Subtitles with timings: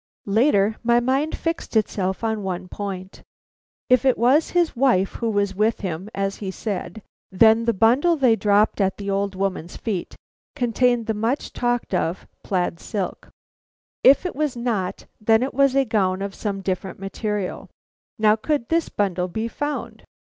[0.25, 3.21] Later, my mind fixed itself on one point.
[3.87, 8.15] If it was his wife who was with him, as he said, then the bundle
[8.17, 10.15] they dropped at the old woman's feet
[10.55, 13.29] contained the much talked of plaid silk.
[14.03, 17.69] If it was not, then it was a gown of some different material.
[18.17, 20.03] Now, could this bundle be found?